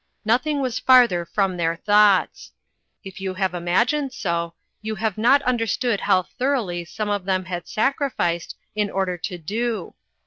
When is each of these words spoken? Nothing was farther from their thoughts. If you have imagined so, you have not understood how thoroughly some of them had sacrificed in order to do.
Nothing 0.25 0.63
was 0.63 0.79
farther 0.79 1.25
from 1.25 1.57
their 1.57 1.75
thoughts. 1.75 2.53
If 3.03 3.21
you 3.21 3.35
have 3.35 3.53
imagined 3.53 4.13
so, 4.13 4.55
you 4.81 4.95
have 4.95 5.15
not 5.15 5.43
understood 5.43 6.01
how 6.01 6.23
thoroughly 6.23 6.83
some 6.85 7.11
of 7.11 7.25
them 7.25 7.45
had 7.45 7.67
sacrificed 7.67 8.55
in 8.73 8.89
order 8.89 9.15
to 9.19 9.37
do. 9.37 9.93